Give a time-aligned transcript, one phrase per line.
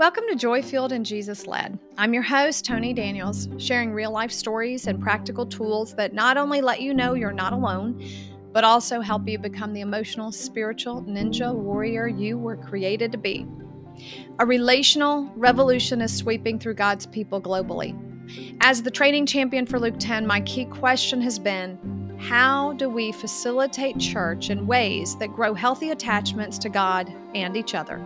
[0.00, 1.78] Welcome to Joy Fueled and Jesus Led.
[1.98, 6.62] I'm your host, Tony Daniels, sharing real life stories and practical tools that not only
[6.62, 8.02] let you know you're not alone,
[8.50, 13.46] but also help you become the emotional, spiritual ninja warrior you were created to be.
[14.38, 17.94] A relational revolution is sweeping through God's people globally.
[18.62, 23.12] As the training champion for Luke 10, my key question has been how do we
[23.12, 28.02] facilitate church in ways that grow healthy attachments to God and each other?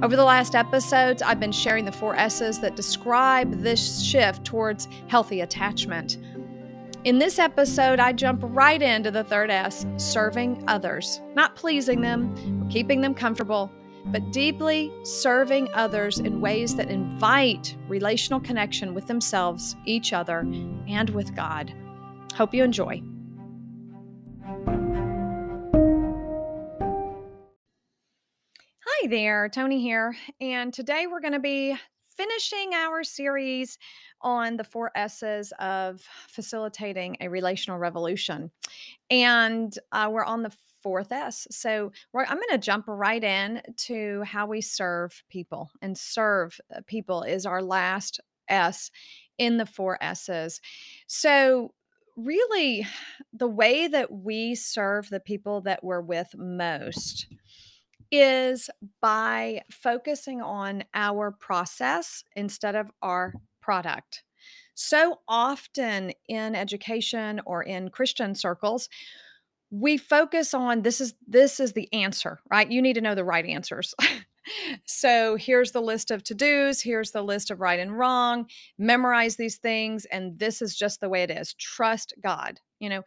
[0.00, 4.86] Over the last episodes, I've been sharing the four S's that describe this shift towards
[5.08, 6.18] healthy attachment.
[7.02, 12.62] In this episode, I jump right into the third S serving others, not pleasing them
[12.62, 13.72] or keeping them comfortable,
[14.06, 20.46] but deeply serving others in ways that invite relational connection with themselves, each other,
[20.86, 21.74] and with God.
[22.36, 23.02] Hope you enjoy.
[29.00, 30.16] Hi there, Tony here.
[30.40, 31.76] And today we're going to be
[32.16, 33.78] finishing our series
[34.22, 38.50] on the four S's of facilitating a relational revolution.
[39.08, 41.46] And uh, we're on the fourth S.
[41.50, 45.70] So I'm going to jump right in to how we serve people.
[45.80, 48.18] And serve uh, people is our last
[48.48, 48.90] S
[49.36, 50.60] in the four S's.
[51.06, 51.72] So
[52.16, 52.84] really,
[53.32, 57.28] the way that we serve the people that we're with most
[58.10, 58.70] is
[59.00, 64.22] by focusing on our process instead of our product.
[64.74, 68.88] So often in education or in Christian circles,
[69.70, 72.70] we focus on this is this is the answer, right?
[72.70, 73.94] You need to know the right answers.
[74.86, 78.46] so here's the list of to-dos, here's the list of right and wrong,
[78.78, 81.54] memorize these things and this is just the way it is.
[81.54, 83.02] Trust God, you know.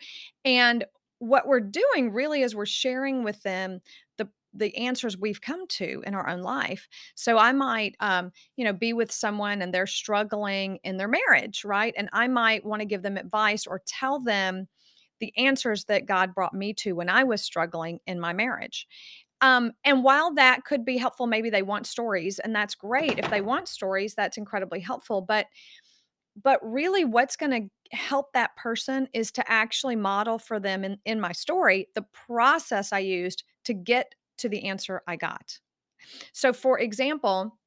[0.46, 0.86] And
[1.20, 3.80] what we're doing really is we're sharing with them
[4.18, 4.28] the
[4.76, 6.88] answers we've come to in our own life.
[7.16, 11.64] So I might, um, you know, be with someone and they're struggling in their marriage,
[11.64, 11.94] right?
[11.98, 14.68] And I might want to give them advice or tell them
[15.20, 18.88] the answers that God brought me to when I was struggling in my marriage.
[19.42, 23.18] Um, and while that could be helpful, maybe they want stories, and that's great.
[23.18, 25.22] If they want stories, that's incredibly helpful.
[25.22, 25.48] But
[26.42, 30.98] but really what's going to help that person is to actually model for them in,
[31.04, 35.60] in my story the process I used to get to the answer I got.
[36.34, 37.58] So, for example,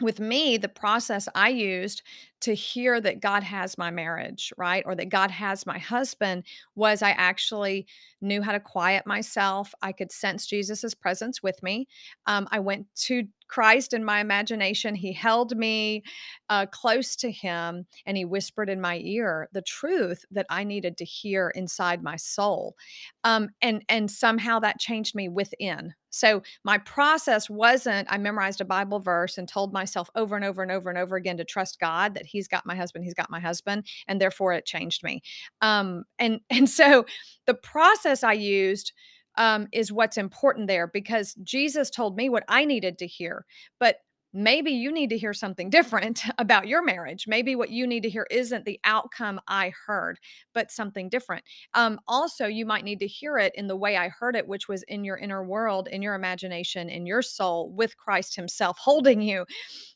[0.00, 2.02] with me, the process I used
[2.42, 4.82] to hear that God has my marriage, right?
[4.84, 6.44] Or that God has my husband
[6.74, 7.86] was I actually
[8.20, 9.72] knew how to quiet myself.
[9.80, 11.88] I could sense Jesus's presence with me.
[12.26, 14.94] Um, I went to Christ in my imagination.
[14.94, 16.02] He held me
[16.48, 20.96] uh, close to him and he whispered in my ear the truth that I needed
[20.98, 22.76] to hear inside my soul.
[23.24, 25.94] Um, and, and somehow that changed me within.
[26.16, 30.62] So my process wasn't I memorized a Bible verse and told myself over and over
[30.62, 33.30] and over and over again to trust God that he's got my husband, he's got
[33.30, 35.20] my husband, and therefore it changed me.
[35.60, 37.04] Um, and and so
[37.46, 38.92] the process I used
[39.36, 43.44] um, is what's important there because Jesus told me what I needed to hear.
[43.78, 43.96] But
[44.32, 47.24] maybe you need to hear something different about your marriage.
[47.26, 50.18] Maybe what you need to hear isn't the outcome I heard,
[50.52, 51.44] but something different.
[51.74, 54.68] Um, also, you might need to hear it in the way I heard it, which
[54.68, 59.22] was in your inner world, in your imagination, in your soul, with Christ Himself holding
[59.22, 59.46] you.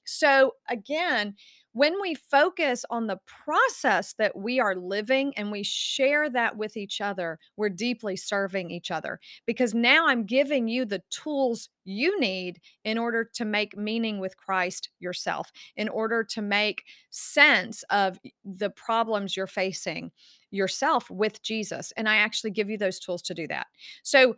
[0.04, 1.34] So, again,
[1.72, 6.76] when we focus on the process that we are living and we share that with
[6.76, 12.18] each other, we're deeply serving each other because now I'm giving you the tools you
[12.20, 18.18] need in order to make meaning with Christ yourself, in order to make sense of
[18.44, 20.10] the problems you're facing
[20.50, 21.92] yourself with Jesus.
[21.96, 23.68] And I actually give you those tools to do that.
[24.02, 24.34] So,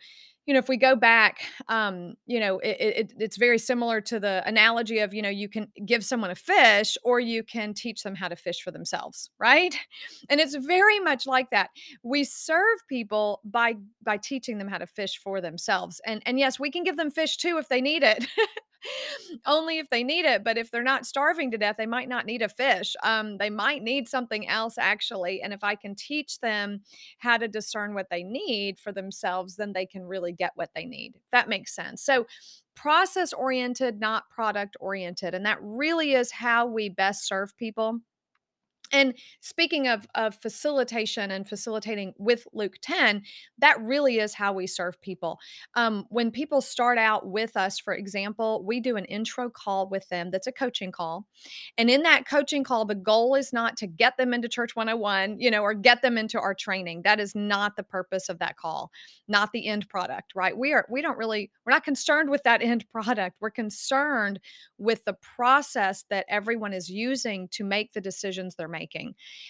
[0.46, 4.18] you know, if we go back, um, you know, it, it, it's very similar to
[4.18, 8.02] the analogy of, you know, you can give someone a fish or you can teach
[8.02, 9.76] them how to fish for themselves, right?
[10.28, 11.70] And it's very much like that.
[12.02, 16.00] We serve people by by teaching them how to fish for themselves.
[16.04, 18.26] And and yes, we can give them fish too if they need it.
[19.46, 20.44] only if they need it.
[20.44, 22.94] But if they're not starving to death, they might not need a fish.
[23.02, 25.42] Um, they might need something else actually.
[25.42, 26.80] And if I can teach them
[27.18, 30.84] how to discern what they need for themselves, then they can really get what they
[30.84, 31.14] need.
[31.32, 32.02] That makes sense.
[32.02, 32.26] So
[32.74, 35.34] process oriented, not product oriented.
[35.34, 38.00] And that really is how we best serve people
[38.92, 43.22] And speaking of of facilitation and facilitating with Luke 10,
[43.58, 45.38] that really is how we serve people.
[45.74, 50.08] Um, when people start out with us, for example, we do an intro call with
[50.08, 51.26] them that's a coaching call.
[51.78, 55.40] And in that coaching call, the goal is not to get them into Church 101,
[55.40, 57.02] you know, or get them into our training.
[57.02, 58.90] That is not the purpose of that call,
[59.28, 60.56] not the end product, right?
[60.56, 63.38] We are we don't really we're not concerned with that end product.
[63.40, 64.40] We're concerned
[64.78, 68.81] with the process that everyone is using to make the decisions they're making.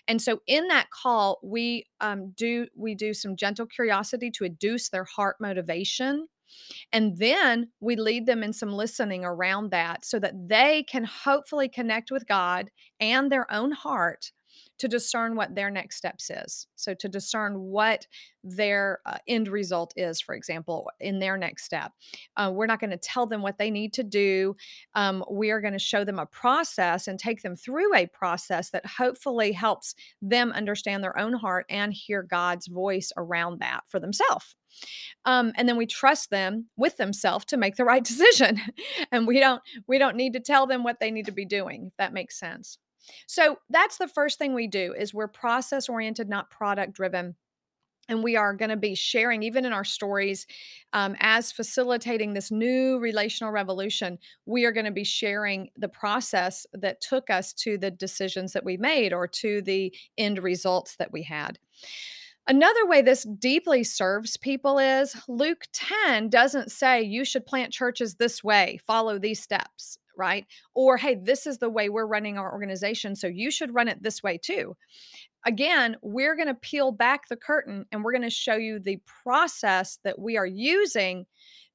[0.08, 4.88] And so in that call, we um, do we do some gentle curiosity to induce
[4.88, 6.26] their heart motivation.
[6.92, 11.68] And then we lead them in some listening around that so that they can hopefully
[11.68, 12.70] connect with God
[13.00, 14.32] and their own heart
[14.82, 16.66] to discern what their next steps is.
[16.74, 18.08] So to discern what
[18.42, 21.92] their uh, end result is, for example, in their next step.
[22.36, 24.56] Uh, we're not going to tell them what they need to do.
[24.96, 28.70] Um, we are going to show them a process and take them through a process
[28.70, 34.00] that hopefully helps them understand their own heart and hear God's voice around that for
[34.00, 34.56] themselves.
[35.26, 38.60] Um, and then we trust them with themselves to make the right decision
[39.12, 41.88] and we don't we don't need to tell them what they need to be doing
[41.88, 42.78] if that makes sense
[43.26, 47.34] so that's the first thing we do is we're process oriented, not product driven
[48.08, 50.46] and we are going to be sharing even in our stories
[50.92, 56.66] um, as facilitating this new relational revolution we are going to be sharing the process
[56.72, 61.12] that took us to the decisions that we made or to the end results that
[61.12, 61.58] we had.
[62.48, 68.16] Another way this deeply serves people is Luke 10 doesn't say you should plant churches
[68.16, 70.46] this way, follow these steps right?
[70.74, 73.16] Or, hey, this is the way we're running our organization.
[73.16, 74.76] So you should run it this way too.
[75.44, 79.00] Again, we're going to peel back the curtain and we're going to show you the
[79.24, 81.26] process that we are using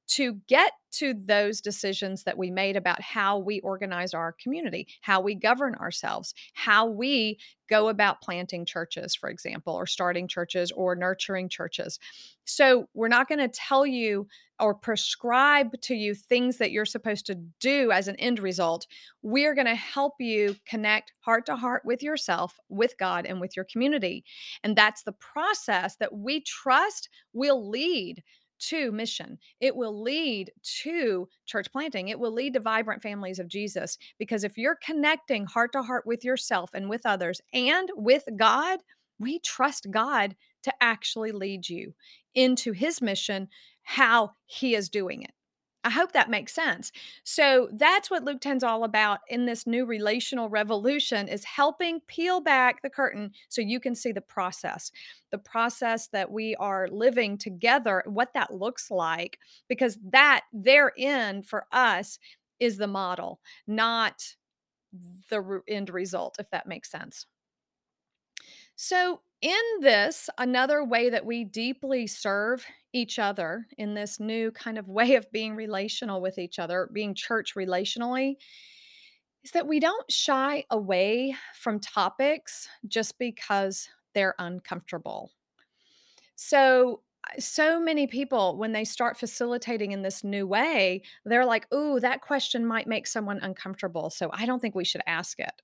[0.08, 5.20] to get to those decisions that we made about how we organize our community, how
[5.20, 7.38] we govern ourselves, how we
[7.68, 11.98] go about planting churches, for example, or starting churches or nurturing churches.
[12.44, 14.26] So, we're not going to tell you
[14.58, 18.86] or prescribe to you things that you're supposed to do as an end result.
[19.22, 23.54] We're going to help you connect heart to heart with yourself, with God, and with
[23.54, 24.24] your community.
[24.64, 28.22] And that's the process that we trust will lead
[28.58, 29.38] to mission.
[29.60, 30.52] It will lead
[30.82, 32.08] to church planting.
[32.08, 33.98] It will lead to vibrant families of Jesus.
[34.18, 38.80] Because if you're connecting heart to heart with yourself and with others and with God,
[39.18, 41.94] we trust God to actually lead you
[42.34, 43.48] into his mission,
[43.82, 45.32] how he is doing it.
[45.84, 46.90] I hope that makes sense.
[47.22, 52.00] So that's what Luke 10 is all about in this new relational revolution is helping
[52.00, 54.90] peel back the curtain so you can see the process.
[55.30, 59.38] The process that we are living together, what that looks like
[59.68, 62.18] because that therein for us
[62.58, 64.34] is the model, not
[65.30, 67.26] the end result if that makes sense.
[68.76, 74.78] So, in this, another way that we deeply serve each other in this new kind
[74.78, 78.36] of way of being relational with each other, being church relationally,
[79.44, 85.30] is that we don't shy away from topics just because they're uncomfortable.
[86.36, 87.02] So,
[87.38, 92.20] so many people, when they start facilitating in this new way, they're like, Ooh, that
[92.20, 94.10] question might make someone uncomfortable.
[94.10, 95.62] So I don't think we should ask it.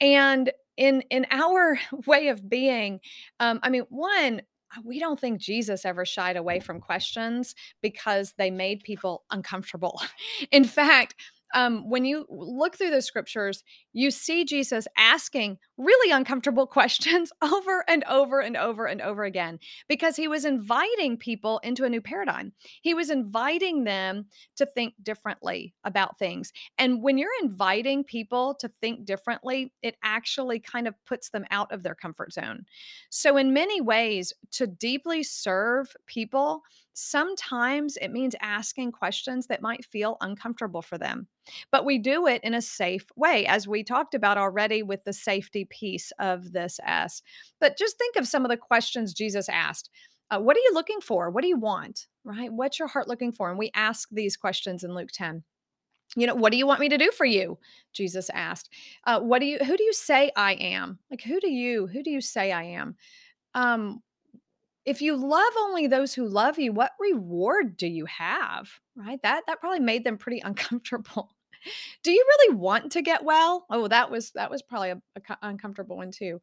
[0.00, 3.00] And in in our way of being,
[3.40, 4.42] um, I mean, one,
[4.76, 10.00] uh, we don't think Jesus ever shied away from questions because they made people uncomfortable.
[10.50, 11.14] In fact,
[11.54, 17.84] um, when you look through the scriptures, you see Jesus asking really uncomfortable questions over
[17.88, 22.00] and over and over and over again because he was inviting people into a new
[22.00, 22.52] paradigm.
[22.82, 24.26] He was inviting them
[24.56, 26.52] to think differently about things.
[26.78, 31.72] And when you're inviting people to think differently, it actually kind of puts them out
[31.72, 32.64] of their comfort zone.
[33.10, 36.62] So, in many ways, to deeply serve people,
[36.94, 41.26] sometimes it means asking questions that might feel uncomfortable for them.
[41.70, 45.12] But we do it in a safe way, as we talked about already with the
[45.12, 47.22] safety piece of this S.
[47.60, 49.90] But just think of some of the questions Jesus asked.
[50.30, 51.30] Uh, what are you looking for?
[51.30, 52.06] What do you want?
[52.24, 52.52] Right?
[52.52, 53.50] What's your heart looking for?
[53.50, 55.42] And we ask these questions in Luke 10
[56.16, 57.58] you know what do you want me to do for you
[57.94, 58.68] jesus asked
[59.04, 62.02] uh, what do you who do you say i am like who do you who
[62.02, 62.94] do you say i am
[63.54, 64.02] um
[64.84, 68.68] if you love only those who love you, what reward do you have?
[68.96, 69.20] Right?
[69.22, 71.33] That that probably made them pretty uncomfortable.
[72.02, 73.66] Do you really want to get well?
[73.70, 76.40] Oh, that was that was probably a, a uncomfortable one too.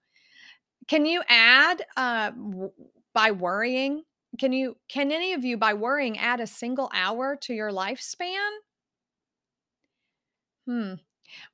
[0.87, 2.31] Can you add uh,
[3.13, 4.03] by worrying?
[4.39, 8.49] Can you can any of you by worrying add a single hour to your lifespan?
[10.65, 10.93] Hmm.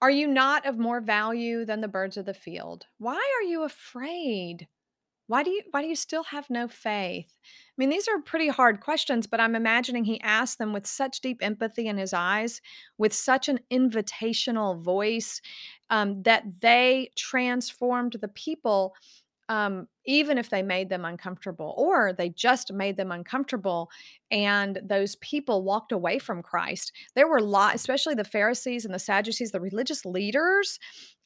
[0.02, 2.88] Are you not of more value than the birds of the field?
[3.00, 4.68] Why are you afraid?
[5.28, 7.34] Why do you why do you still have no faith?
[7.44, 11.22] I mean, these are pretty hard questions, but I'm imagining he asked them with such
[11.22, 12.62] deep empathy in his eyes,
[12.98, 15.42] with such an invitational voice,
[15.90, 18.96] um, that they transformed the people
[19.50, 23.90] um, even if they made them uncomfortable or they just made them uncomfortable
[24.30, 26.92] and those people walked away from Christ.
[27.16, 30.80] There were a lot, especially the Pharisees and the Sadducees, the religious leaders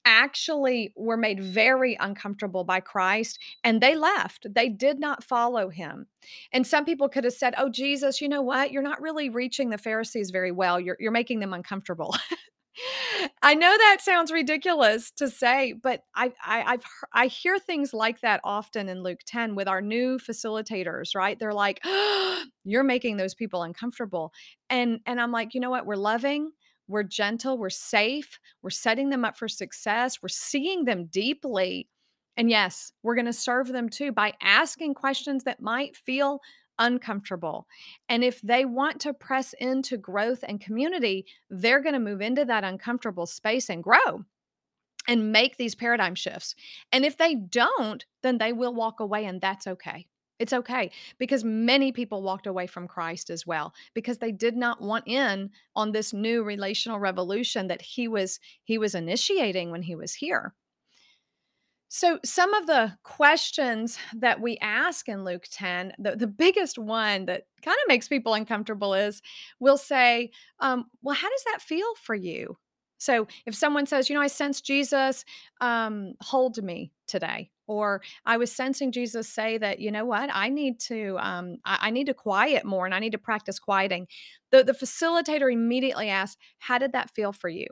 [0.06, 4.48] actually were made very uncomfortable by Christ and they left.
[4.54, 6.08] They did not follow him.
[6.52, 8.72] And some people could have said, "Oh Jesus, you know what?
[8.72, 10.80] You're not really reaching the Pharisees very well.
[10.80, 12.16] You're you're making them uncomfortable."
[13.42, 18.22] I know that sounds ridiculous to say, but I, I I've I hear things like
[18.22, 21.38] that often in Luke 10 with our new facilitators, right?
[21.38, 21.82] They're like,
[22.64, 24.32] "You're making those people uncomfortable."
[24.70, 25.86] And and I'm like, "You know what?
[25.86, 26.52] We're loving,
[26.92, 31.88] we're gentle, we're safe, we're setting them up for success, we're seeing them deeply.
[32.38, 36.40] And yes, we're going to serve them too by asking questions that might feel
[36.80, 37.68] uncomfortable.
[38.10, 42.46] And if they want to press into growth and community, they're going to move into
[42.46, 44.24] that uncomfortable space and grow
[45.08, 46.56] and make these paradigm shifts.
[46.92, 50.08] And if they don't, then they will walk away, and that's okay.
[50.42, 54.82] It's okay because many people walked away from Christ as well because they did not
[54.82, 59.96] want in on this new relational revolution that he was he was initiating when he
[59.96, 60.54] was here.
[61.94, 67.26] So, some of the questions that we ask in Luke 10, the, the biggest one
[67.26, 69.22] that kind of makes people uncomfortable is
[69.60, 70.32] we'll say,
[70.62, 72.58] um, Well, how does that feel for you?
[72.98, 75.26] So, if someone says, You know, I sense Jesus
[75.60, 80.50] um, hold me today, or I was sensing Jesus say that, you know what, I
[80.50, 84.08] need to, um, I, I need to quiet more and I need to practice quieting.
[84.52, 87.68] The, the facilitator immediately asked How did that feel for you?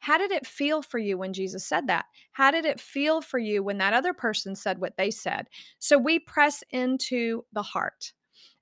[0.00, 2.04] How did it feel for you when Jesus said that?
[2.32, 5.46] How did it feel for you when that other person said what they said?
[5.78, 8.12] So we press into the heart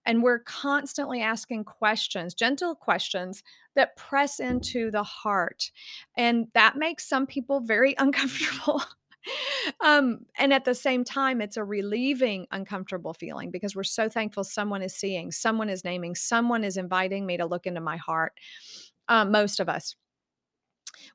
[0.04, 3.42] and we're constantly asking questions, gentle questions
[3.74, 5.70] that press into the heart.
[6.16, 8.82] And that makes some people very uncomfortable.
[9.80, 14.44] um, and at the same time, it's a relieving, uncomfortable feeling because we're so thankful
[14.44, 18.32] someone is seeing, someone is naming, someone is inviting me to look into my heart.
[19.08, 19.96] Um, most of us.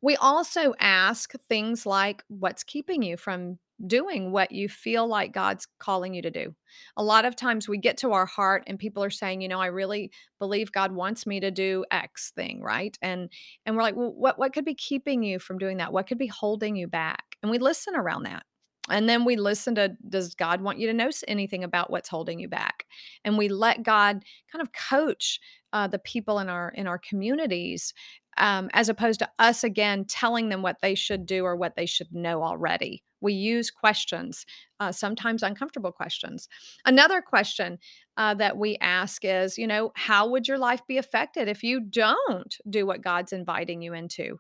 [0.02, 5.68] We also ask things like, what's keeping you from doing what you feel like God's
[5.80, 6.56] calling you to do?
[6.98, 9.62] A lot of times we get to our heart and people are saying, you know,
[9.62, 12.98] I really believe God wants me to do X thing, right?
[13.02, 13.30] And
[13.66, 15.94] and we're like, well, what what could be keeping you from doing that?
[15.94, 17.27] What could be holding you back?
[17.42, 18.44] And we listen around that.
[18.90, 22.40] And then we listen to does God want you to know anything about what's holding
[22.40, 22.86] you back?
[23.26, 25.40] And we let God kind of coach
[25.74, 27.94] uh, the people in our in our communities
[28.38, 31.86] um, as opposed to us again telling them what they should do or what they
[31.86, 33.04] should know already.
[33.20, 34.46] We use questions,
[34.80, 36.48] uh, sometimes uncomfortable questions.
[36.86, 37.80] Another question
[38.16, 41.80] uh, that we ask is, you know, how would your life be affected if you
[41.82, 44.40] don't do what God's inviting you into?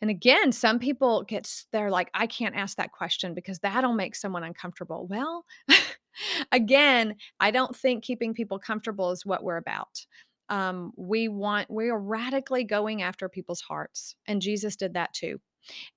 [0.00, 4.14] And again, some people get, they're like, I can't ask that question because that'll make
[4.14, 5.06] someone uncomfortable.
[5.06, 5.44] Well,
[6.52, 10.06] again, I don't think keeping people comfortable is what we're about
[10.48, 15.40] um, we want we are radically going after people's hearts and jesus did that too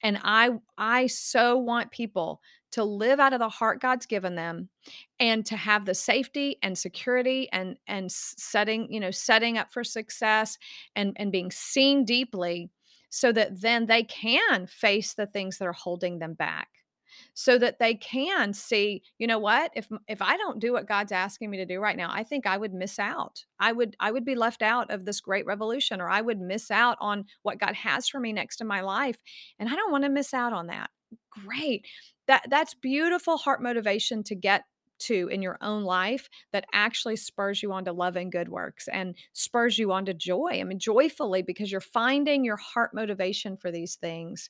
[0.01, 2.41] and i i so want people
[2.71, 4.69] to live out of the heart god's given them
[5.19, 9.83] and to have the safety and security and and setting you know setting up for
[9.83, 10.57] success
[10.95, 12.69] and and being seen deeply
[13.09, 16.67] so that then they can face the things that are holding them back.
[17.33, 19.71] So that they can see you know what?
[19.75, 22.45] If if i don't do what god's asking me to do right now i think
[22.45, 23.43] i would miss out.
[23.59, 26.69] I would i would be left out of this great revolution or i would miss
[26.69, 29.17] out on what god has for me next in my life
[29.57, 30.91] and i don't want to miss out on that.
[31.31, 31.85] Great.
[32.27, 34.63] That that's beautiful heart motivation to get
[34.99, 38.87] to in your own life that actually spurs you on to love and good works
[38.91, 40.59] and spurs you on to joy.
[40.59, 44.49] I mean, joyfully because you're finding your heart motivation for these things.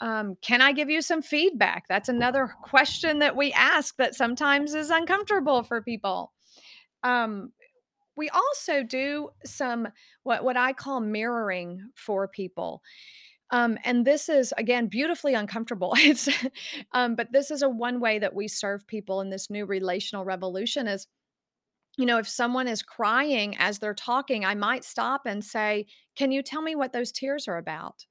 [0.00, 1.84] Um, can I give you some feedback?
[1.88, 6.32] That's another question that we ask that sometimes is uncomfortable for people.
[7.02, 7.52] Um,
[8.16, 9.88] we also do some
[10.24, 12.82] what what I call mirroring for people.
[13.50, 15.94] Um, and this is again beautifully uncomfortable.
[15.98, 16.28] It's
[16.92, 20.24] um, but this is a one way that we serve people in this new relational
[20.24, 21.06] revolution is
[21.96, 26.30] you know if someone is crying as they're talking i might stop and say can
[26.30, 28.04] you tell me what those tears are about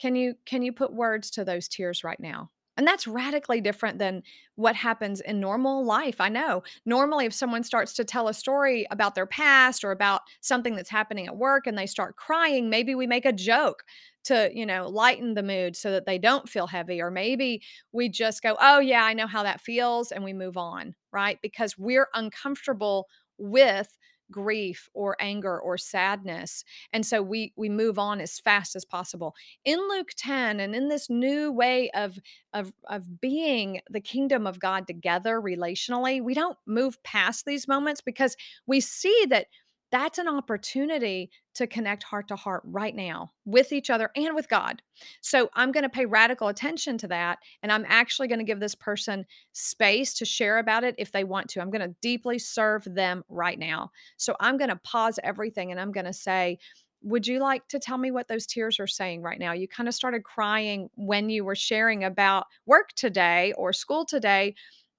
[0.00, 2.50] can you can you put words to those tears right now?
[2.80, 4.22] And that's radically different than
[4.54, 6.18] what happens in normal life.
[6.18, 6.62] I know.
[6.86, 10.88] Normally, if someone starts to tell a story about their past or about something that's
[10.88, 13.84] happening at work and they start crying, maybe we make a joke
[14.24, 17.02] to, you know, lighten the mood so that they don't feel heavy.
[17.02, 17.60] Or maybe
[17.92, 20.10] we just go, oh, yeah, I know how that feels.
[20.10, 21.38] And we move on, right?
[21.42, 23.94] Because we're uncomfortable with
[24.30, 29.34] grief or anger or sadness and so we we move on as fast as possible.
[29.64, 32.18] In luke 10 and in this new way of
[32.52, 38.00] of of being the kingdom of god together relationally we don't move past these moments
[38.00, 39.46] because we see that
[39.90, 44.48] that's an opportunity to connect heart to heart right now with each other and with
[44.48, 44.82] God.
[45.20, 47.38] So I'm going to pay radical attention to that.
[47.62, 51.24] And I'm actually going to give this person space to share about it if they
[51.24, 51.60] want to.
[51.60, 53.90] I'm going to deeply serve them right now.
[54.16, 56.58] So I'm going to pause everything and I'm going to say,
[57.02, 59.52] would you like to tell me what those tears are saying right now?
[59.52, 64.54] You kind of started crying when you were sharing about work today or school today.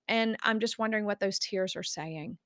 [0.07, 2.37] And I'm just wondering what those tears are saying.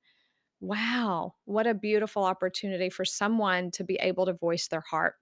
[0.62, 5.16] Wow, what a beautiful opportunity for someone to be able to voice their heart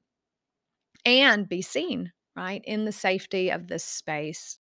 [1.06, 4.60] and be seen, right, in the safety of this space.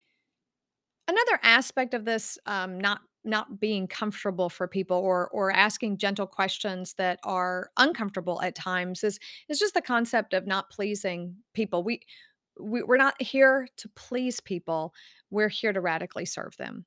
[1.07, 6.27] Another aspect of this, um, not not being comfortable for people or or asking gentle
[6.27, 11.83] questions that are uncomfortable at times is is just the concept of not pleasing people.
[11.83, 12.03] We,
[12.61, 14.93] we we're not here to please people.
[15.31, 16.85] We're here to radically serve them.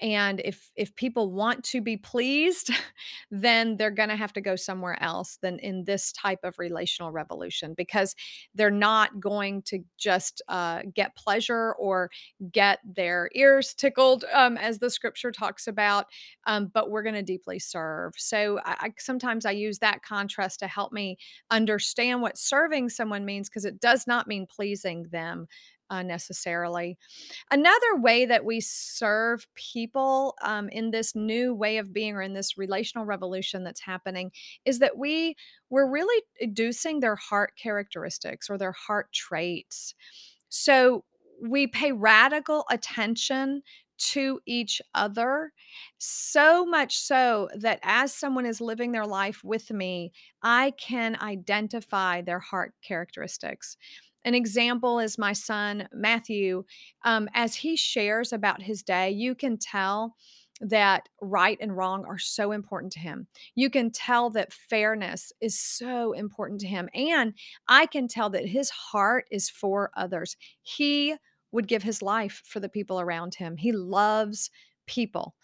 [0.00, 2.70] And if if people want to be pleased,
[3.30, 7.12] then they're going to have to go somewhere else than in this type of relational
[7.12, 8.14] revolution because
[8.54, 12.10] they're not going to just uh, get pleasure or
[12.50, 16.06] get their ears tickled, um, as the scripture talks about,
[16.46, 18.14] um, but we're going to deeply serve.
[18.16, 21.18] So I, I, sometimes I use that contrast to help me
[21.50, 25.46] understand what serving someone means because it does not mean pleasing them
[25.94, 26.98] uh, necessarily.
[27.50, 32.34] Another way that we serve people um, in this new way of being or in
[32.34, 34.32] this relational revolution that's happening
[34.64, 35.36] is that we
[35.70, 39.94] we're really educing their heart characteristics or their heart traits.
[40.48, 41.04] So
[41.42, 43.62] we pay radical attention
[43.96, 45.52] to each other
[45.98, 52.20] so much so that as someone is living their life with me i can identify
[52.20, 53.76] their heart characteristics
[54.24, 56.64] an example is my son, Matthew.
[57.04, 60.16] Um, as he shares about his day, you can tell
[60.60, 63.26] that right and wrong are so important to him.
[63.54, 66.88] You can tell that fairness is so important to him.
[66.94, 67.34] And
[67.68, 70.36] I can tell that his heart is for others.
[70.62, 71.16] He
[71.52, 73.56] would give his life for the people around him.
[73.56, 74.50] He loves
[74.86, 75.34] people.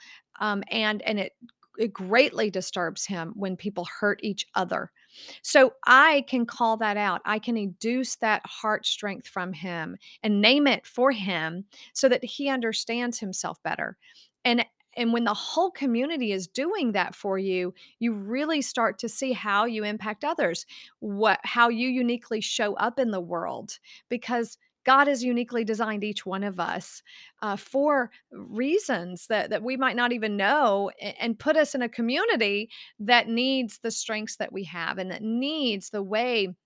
[0.40, 1.32] Um, and and it
[1.78, 4.90] it greatly disturbs him when people hurt each other.
[5.42, 7.20] So I can call that out.
[7.24, 12.24] I can induce that heart strength from him and name it for him so that
[12.24, 13.96] he understands himself better.
[14.44, 14.64] And
[14.96, 19.32] and when the whole community is doing that for you, you really start to see
[19.32, 20.66] how you impact others,
[20.98, 23.78] what how you uniquely show up in the world
[24.08, 24.58] because
[24.90, 27.00] God has uniquely designed each one of us
[27.42, 31.88] uh, for reasons that, that we might not even know and put us in a
[31.88, 36.56] community that needs the strengths that we have and that needs the way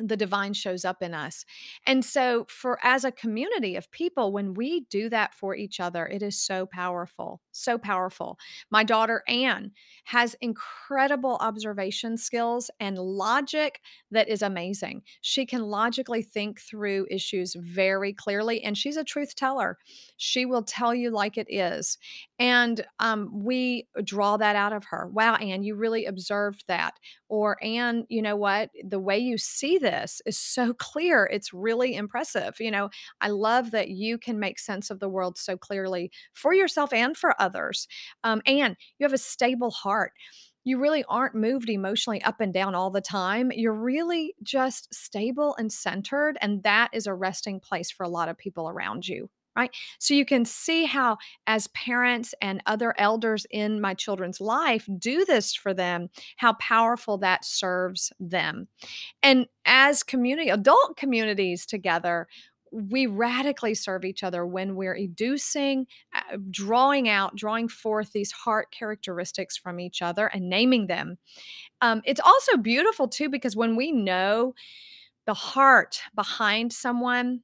[0.00, 1.44] the divine shows up in us.
[1.86, 6.06] And so for as a community of people when we do that for each other
[6.06, 8.38] it is so powerful, so powerful.
[8.70, 9.72] My daughter Anne
[10.04, 15.02] has incredible observation skills and logic that is amazing.
[15.20, 19.78] She can logically think through issues very clearly and she's a truth teller.
[20.16, 21.98] She will tell you like it is.
[22.38, 25.08] And um, we draw that out of her.
[25.12, 26.94] Wow, Anne, you really observed that.
[27.28, 28.70] Or Anne, you know what?
[28.82, 31.28] The way you see this this is so clear.
[31.32, 32.56] It's really impressive.
[32.60, 36.54] You know, I love that you can make sense of the world so clearly for
[36.54, 37.88] yourself and for others.
[38.24, 40.12] Um, and you have a stable heart
[40.62, 43.50] you really aren't moved emotionally up and down all the time.
[43.50, 46.36] You're really just stable and centered.
[46.42, 49.70] And that is a resting place for a lot of people around you right?
[49.98, 55.24] So you can see how, as parents and other elders in my children's life do
[55.24, 58.68] this for them, how powerful that serves them.
[59.22, 62.28] And as community, adult communities together,
[62.72, 68.70] we radically serve each other when we're educing, uh, drawing out, drawing forth these heart
[68.70, 71.18] characteristics from each other and naming them.
[71.80, 74.54] Um, it's also beautiful too because when we know
[75.26, 77.40] the heart behind someone,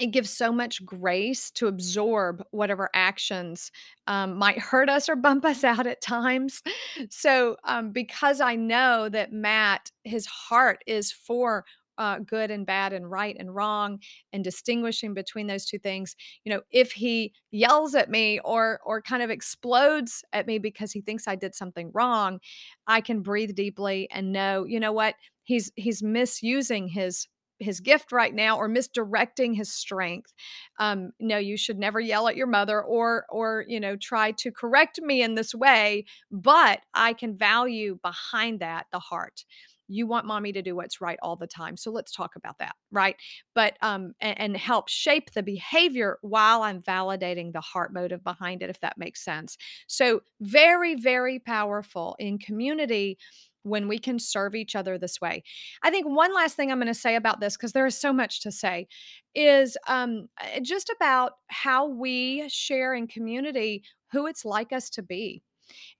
[0.00, 3.70] it gives so much grace to absorb whatever actions
[4.06, 6.62] um, might hurt us or bump us out at times.
[7.10, 11.64] So, um, because I know that Matt, his heart is for
[11.98, 13.98] uh, good and bad and right and wrong
[14.32, 19.02] and distinguishing between those two things you know if he yells at me or or
[19.02, 22.40] kind of explodes at me because he thinks i did something wrong
[22.86, 28.12] i can breathe deeply and know you know what he's he's misusing his his gift
[28.12, 30.32] right now or misdirecting his strength
[30.78, 34.50] um no you should never yell at your mother or or you know try to
[34.50, 39.44] correct me in this way but i can value behind that the heart.
[39.88, 42.74] You want mommy to do what's right all the time so let's talk about that
[42.90, 43.16] right?
[43.54, 48.62] But um and, and help shape the behavior while i'm validating the heart motive behind
[48.62, 49.58] it if that makes sense.
[49.86, 53.18] So very very powerful in community
[53.62, 55.42] when we can serve each other this way.
[55.82, 58.12] I think one last thing I'm going to say about this, because there is so
[58.12, 58.88] much to say,
[59.34, 65.02] is um, eh, just about how we share in community who it's like us to
[65.02, 65.42] be.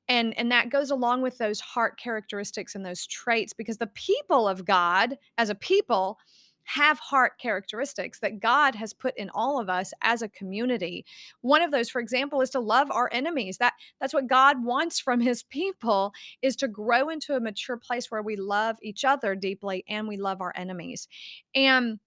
[0.09, 4.49] And, and that goes along with those heart characteristics and those traits because the people
[4.49, 6.19] of God, as a people,
[6.65, 11.05] have heart characteristics that God has put in all of us as a community.
[11.41, 13.59] One of those for example is to love our enemies.
[13.59, 18.11] That that's what God wants from his people is to grow into a mature place
[18.11, 21.09] where we love each other deeply and we love our enemies.
[21.55, 21.99] And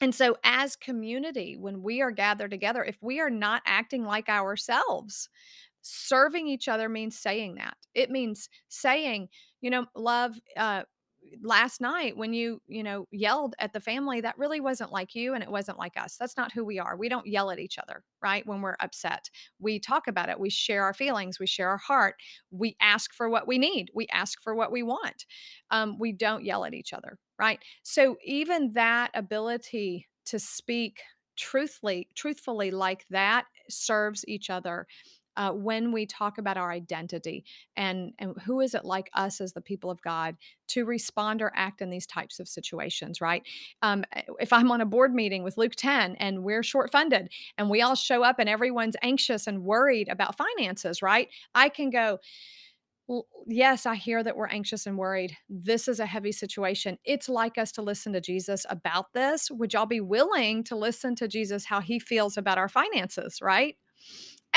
[0.00, 4.28] and so as community when we are gathered together if we are not acting like
[4.28, 5.28] ourselves
[5.80, 9.28] serving each other means saying that it means saying
[9.60, 10.82] you know love uh
[11.42, 15.34] last night when you you know yelled at the family that really wasn't like you
[15.34, 16.16] and it wasn't like us.
[16.18, 16.96] That's not who we are.
[16.96, 19.30] We don't yell at each other right when we're upset.
[19.58, 20.40] We talk about it.
[20.40, 21.38] We share our feelings.
[21.38, 22.16] We share our heart.
[22.50, 23.90] We ask for what we need.
[23.94, 25.26] We ask for what we want.
[25.70, 27.58] Um, we don't yell at each other right?
[27.82, 31.00] So even that ability to speak
[31.36, 34.86] truthfully truthfully like that serves each other
[35.36, 37.44] uh, when we talk about our identity
[37.76, 40.36] and, and who is it like us as the people of God
[40.68, 43.42] to respond or act in these types of situations, right?
[43.82, 47.30] Um, eh, if I'm on a board meeting with Luke 10 and we're short funded
[47.56, 51.28] and we all show up and everyone's anxious and worried about finances, right?
[51.54, 52.18] I can go,
[53.46, 55.36] yes, I hear that we're anxious and worried.
[55.48, 56.98] This is a heavy situation.
[57.04, 59.50] It's like us to listen to Jesus about this.
[59.50, 63.76] Would y'all be willing to listen to Jesus how he feels about our finances, right?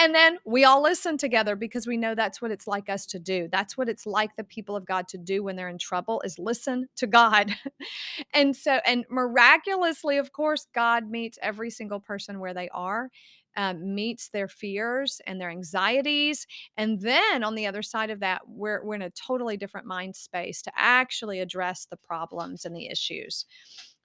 [0.01, 3.19] And then we all listen together because we know that's what it's like us to
[3.19, 3.49] do.
[3.51, 6.39] That's what it's like the people of God to do when they're in trouble is
[6.39, 7.53] listen to God.
[8.33, 13.09] and so, and miraculously, of course, God meets every single person where they are.
[13.57, 16.47] Um, meets their fears and their anxieties.
[16.77, 20.15] And then on the other side of that, we're, we're in a totally different mind
[20.15, 23.45] space to actually address the problems and the issues.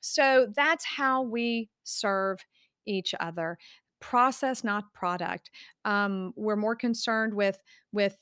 [0.00, 2.40] So that's how we serve
[2.86, 3.58] each other
[4.10, 5.50] process not product.
[5.86, 8.18] Um, we're more concerned with with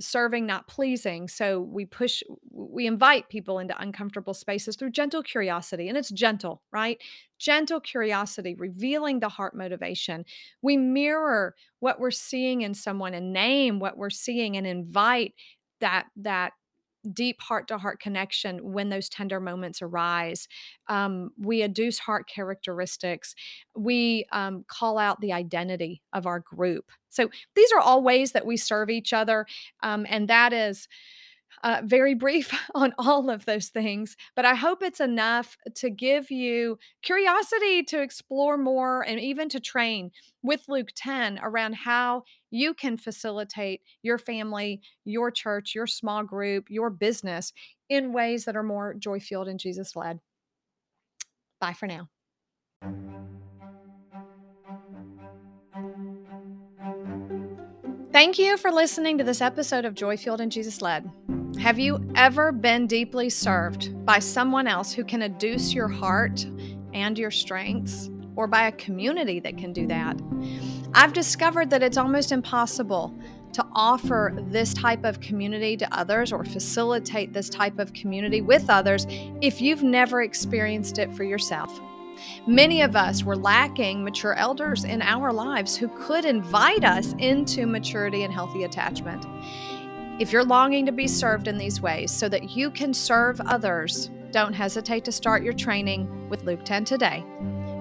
[0.00, 1.26] serving not pleasing.
[1.28, 6.62] So we push we invite people into uncomfortable spaces through gentle curiosity and it's gentle
[6.72, 6.98] right?
[7.38, 10.24] Gentle curiosity revealing the heart motivation.
[10.62, 15.34] We mirror what we're seeing in someone and name what we're seeing and invite
[15.80, 16.52] that that
[17.12, 20.48] deep heart to heart connection when those tender moments arise.
[20.88, 23.34] Um, we educe heart characteristics.
[23.76, 26.90] We um, call out the identity of our group.
[27.10, 29.46] So these are all ways that we serve each other.
[29.82, 30.88] Um, and that is
[31.62, 36.30] uh, very brief on all of those things, but I hope it's enough to give
[36.30, 40.10] you curiosity to explore more and even to train
[40.42, 46.66] with Luke 10 around how you can facilitate your family, your church, your small group,
[46.68, 47.52] your business
[47.88, 50.20] in ways that are more joy filled and Jesus led.
[51.60, 52.08] Bye for now.
[58.14, 61.10] Thank you for listening to this episode of Joy Filled and Jesus Led.
[61.64, 66.44] Have you ever been deeply served by someone else who can educe your heart
[66.92, 70.20] and your strengths, or by a community that can do that?
[70.92, 73.14] I've discovered that it's almost impossible
[73.54, 78.68] to offer this type of community to others or facilitate this type of community with
[78.68, 79.06] others
[79.40, 81.80] if you've never experienced it for yourself.
[82.46, 87.66] Many of us were lacking mature elders in our lives who could invite us into
[87.66, 89.24] maturity and healthy attachment.
[90.20, 94.12] If you're longing to be served in these ways so that you can serve others,
[94.30, 97.24] don't hesitate to start your training with Luke 10 today.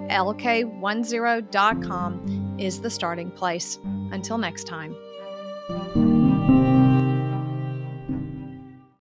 [0.09, 3.77] LK10.com is the starting place.
[4.11, 4.95] Until next time.